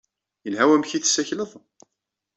[0.45, 1.51] Yelha wamek ay tessakleḍ?